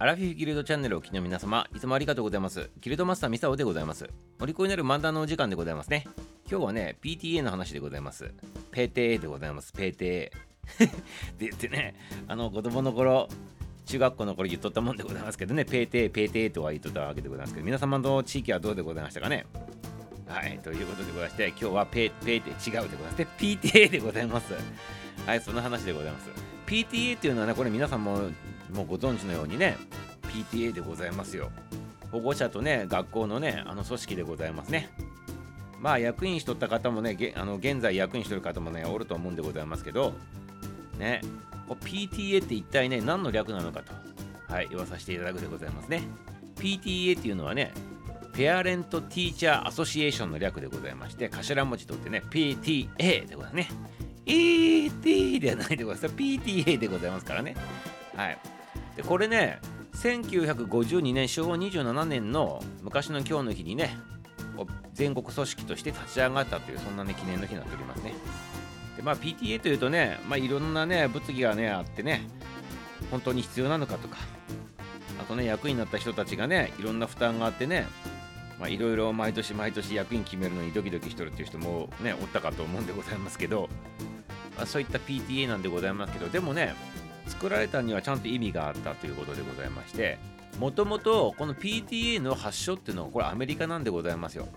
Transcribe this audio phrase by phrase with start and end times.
[0.00, 2.70] アラフィフギルドチャンネルをお聞きの皆様、いつもありがとうございます。
[2.80, 4.08] ギルドマスターミサオでございます。
[4.40, 6.04] お利口になる漫談のお時間でございますね。
[6.48, 8.32] 今日はね、PTA の話でございます。
[8.70, 9.72] ペーテーでございます。
[9.72, 10.88] ペーテー。
[11.36, 11.96] でってね、
[12.28, 13.28] あの子供の頃、
[13.86, 19.46] 中学校の頃言っとったもんでございますけどね、ペーテー、ペーテーとは言っとったわけでございますけど、皆様の地域はどうでございましたかね？
[20.28, 23.16] はい、ということでございまして、今日はペーペーテー違うでございます。
[23.16, 24.54] で、PTA でございます。
[25.26, 26.28] はい、その話でございます。
[26.66, 28.30] PTA っていうのはね、これ皆さんも
[28.72, 29.76] もうご存知のようにね、
[30.22, 31.50] PTA でございますよ。
[32.10, 34.90] 保護者とね、学校のね、あの組織でございますね。
[35.80, 40.14] まあ、役員しとった方もね、あの現在役員しとる方もね、おると思うんでございますけど、
[40.98, 41.20] ね、
[41.68, 43.92] PTA って一体ね、何の略なのかと、
[44.52, 46.02] はい、言わさせていただくでございますね。
[46.56, 47.72] PTA っていうのはね、
[48.32, 53.68] ペアレント・ティーチャー・アソシエーションの略でございまして、頭文字取ってね、PTA でございますね。
[54.26, 56.14] ET ではないでございます。
[56.14, 57.54] PTA でございますからね。
[58.14, 58.38] はい。
[58.98, 59.60] で、これね、
[59.94, 63.96] 1952年、昭和27年の昔の今日の日にね、
[64.92, 68.12] 全国組織として立ち上がったという、そんなね、記念の日になっておりますね。
[68.96, 72.22] で、まあ、PTA というとね、まあ、いろんなね、物議がね、あってね、
[73.12, 74.16] 本当に必要なのかとか、
[75.20, 77.86] あとね、役員になった人たちがね、いろんな負担があってね、
[78.58, 83.68] まあ、いろいろ毎年毎年役員決めるのにドキドキしとるっていう人もね、おったかと思うんでございますけど、
[84.56, 86.74] まあ、そういった PTA なんでございますけど、でもね、
[87.28, 90.18] 作られたにはちゃんと意味があったということでございまして、
[90.58, 94.48] もともとこの PTA の発祥っていうのはこれアメリカなんでございますよ。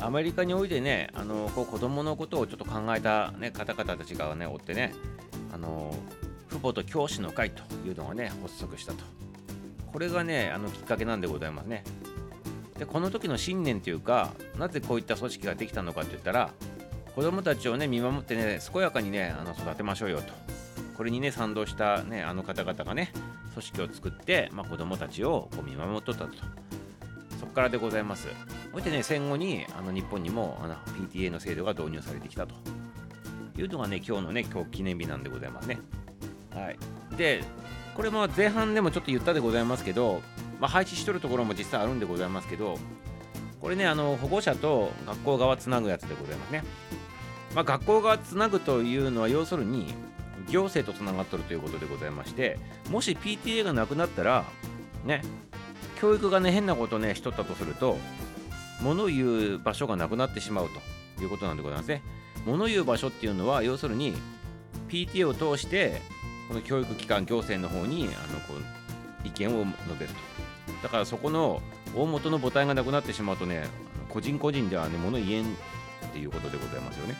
[0.00, 4.94] アメリカにおいてね、あのこう子供のことをちょっと考えた、ね、方々たちがね、おってね、
[5.52, 5.94] あの
[6.48, 9.04] 父母と教師の会というのがね、発足したと。
[9.92, 11.82] これがね、あのきっかけなんでございますね。
[12.78, 16.52] で、この時の信念というか、なぜこういった組織ができたのかって言ったら、
[17.14, 20.57] 子供たちをね、見守ってね、健やかにね、あの育てましょうよと。
[20.98, 23.12] これにね、賛同したね、あの方々がね、
[23.54, 26.32] 組織を作って、まあ、子供たちをこう見守っとったと。
[27.38, 28.26] そこからでございます。
[28.72, 30.74] そしてね、戦後にあの日本にもあの
[31.08, 32.56] PTA の制度が導入されてきたと
[33.56, 35.78] いうのがね、今日のね、今日記念日なんでございますね。
[36.52, 36.76] はい。
[37.16, 37.44] で、
[37.94, 40.20] これも前半でもちょっと言ったでございますけど、
[40.58, 42.76] まあ、配置しとるところも実際あるんでございますけど、
[43.60, 46.64] これね、あの保護者と学校側つなぐやつでございますね。
[47.54, 49.94] まあ、学校側つなぐというのは要するに
[50.50, 52.58] 行政とつながっとるということでございまして
[52.90, 54.44] もし PTA がなくなったら
[55.04, 55.22] ね
[56.00, 57.98] 教育がね変なことねしとったとすると
[58.82, 60.68] 物言う場所がなくなってしまう
[61.16, 62.02] ということなんでございますね。
[62.46, 64.14] 物言う場所っていうのは要するに
[64.88, 66.00] PTA を通して
[66.46, 70.18] この教育機関行政の方にあのこう意見を述べると。
[70.82, 71.60] だからそこの
[71.96, 73.66] 大元の母体がなくなってしまうとね
[74.08, 75.48] 個人個人ではね物言えんっ
[76.12, 77.16] ていうことでございますよね。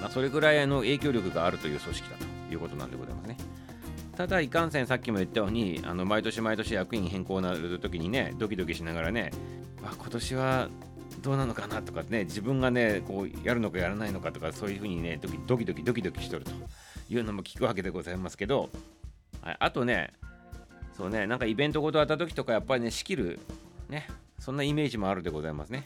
[0.00, 2.29] まあ、それぐらいの影響力があるという組織だと。
[2.54, 3.36] いうことなんでございますね。
[4.16, 9.30] ただ、いかんせんさっきも言ったように、あの毎年毎年役員変更になるときにね、ドキドキしながらね、
[9.82, 10.68] あ今年は
[11.22, 16.50] どうなのかなとかね、自分がね、こうやるのかやらないのかとか、そういうふうにね、ドキドキドキドキドキしとると
[17.08, 18.70] いうのも聞くわけでございますけど、
[19.42, 20.12] はい、あとね、
[20.96, 23.38] そうね、なんかイベントごとあった時とか、やっぱりね、仕切る、
[23.88, 24.06] ね、
[24.38, 25.84] そんなイメージもあるでございますね。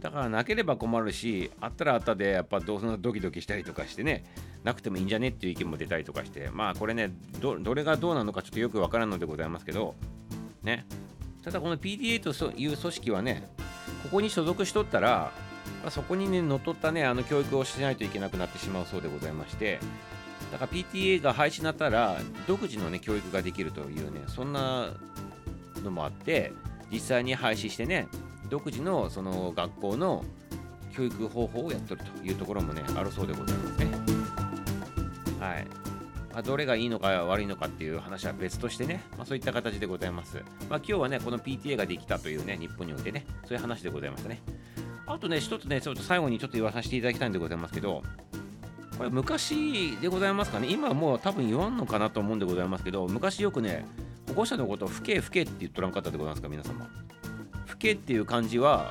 [0.00, 4.24] だからなければ困るし、あったらあったで、やっぱどうドキドキしたりとかしてね、
[4.62, 9.94] なくてもいいんじゃねっていう意見も出たりとかして、まあこれね、どれがどうなのかちょっとよくわからんのでございますけど、
[10.62, 10.86] ね、
[11.42, 13.48] ただこの PTA という組織はね、
[14.02, 15.32] ここに所属しとったら、
[15.84, 19.78] ま、そこにね、のっとったね、あの教育をしないといけなくなってしまうそうでございまして、
[20.52, 24.90] だから PTA が廃止になったら、独自のね、教育ができるというね、そんな
[25.82, 26.52] のもあって、
[26.90, 28.08] 実際に廃止してね、
[28.48, 30.24] 独自のその学校の
[30.92, 33.86] 教育方法をやっとるというところもねあるそうでございますね。
[35.40, 35.66] はい。
[36.32, 40.36] まあ、どれがいいのか悪いのかっていう話は別としてね、まあ、そういった形でございます。
[40.68, 44.42] まあ、今日はね、この PTA ができたというね、日本においてね、そういう話でございますね。
[45.06, 48.02] あとね、一つね、ちょっと最後にちょっと言わさせていただきたいんでございますけど、
[48.98, 53.86] これ昔でございますかね、今はもう多分言わんのかなと思うんでございますけど、昔よくね、
[54.28, 57.05] 保護者のことを不敬不敬って言っとらんかったでございますか、皆様。
[57.76, 58.90] 不敬っていう漢字は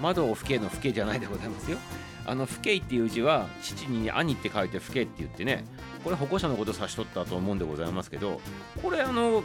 [0.00, 1.78] 窓を不敬の不敬じゃないでございますよ。
[2.26, 5.64] あの不敬っていう字は父に兄って書いて不敬って言ってね
[6.04, 8.42] これ保護者のことを指しとったと思うんでございますけど
[8.82, 9.42] これあの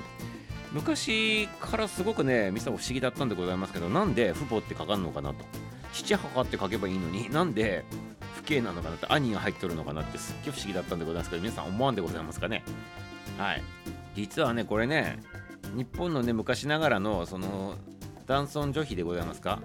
[0.73, 5.45] 昔からすごくねミサ不思議だったんでございますけどなんで父母って書かんのかなと。
[5.93, 7.85] 父母って書けばいいのになんで
[8.35, 12.63] 不敬なのかなって兄が入っとるのかなってすっげえ不思議だったんでございますけど皆さん思わんでございますかね。
[13.37, 13.63] はい。
[14.15, 15.19] 実はねこれね
[15.75, 17.75] 日本のね昔ながらのその
[18.25, 19.59] 男尊女卑でございますか？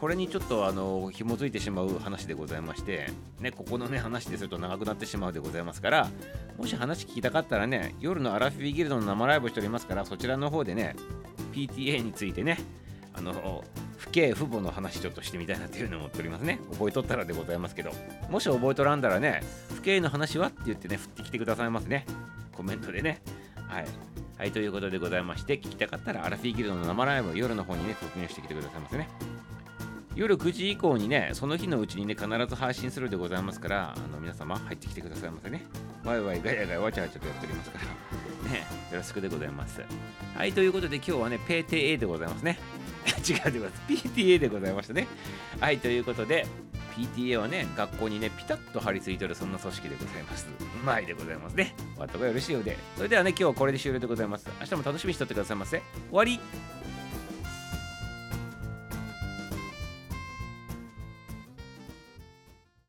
[0.00, 3.06] これにちょっとあの紐づいてしまう話でございまして
[3.40, 6.08] ねここのね話ですると長くなってしまうでございますから
[6.58, 10.94] もし話聞きたかったらね夜のアラフィビギルドの生ライブしておりますからそちらの方でね
[11.52, 12.58] PTA についてね
[13.14, 13.64] あの
[13.98, 16.58] 父兄父母の話ちょっとしてみたいなっていうのを思っておりますね。
[16.72, 17.92] 覚えとったらでございますけど
[18.28, 19.40] もし覚えとらんだらね
[19.76, 22.04] 父兄の話はって言ってね振ってきてくださいますね。
[22.52, 23.22] コメントでね。
[23.68, 23.86] はい。
[24.36, 29.08] はい、ということでございまして、聞きたかったらアラフィーギルドの生ライブ夜の方にね、突入してきてくださいますね。
[30.16, 35.64] 夜9時以降にね、その日のうちにね、必ず配信するでございますから、あの皆様入ってきてくださいませね。
[36.04, 37.84] ワイワイガヤガヤわちゃわちゃとやっておりますから、
[38.50, 38.58] ね、
[38.90, 39.80] よろしくでございます。
[40.36, 42.58] はい、ということで今日はね、PTA でございますね。
[43.28, 43.82] 違うでございます。
[43.88, 45.06] PTA でございましたね。
[45.60, 46.46] はい、ということで、
[46.96, 50.46] PTA はね、学校にね、ピタッと張り付いてるそんな組織でございます。
[50.60, 51.74] うまいでございますね。
[51.94, 52.76] 終わった方がよろしいようで。
[52.96, 54.48] それではね、今日はこれで終了でございます。
[54.60, 55.82] 明日も楽しみにしとってくださいませ。
[56.10, 56.40] 終わり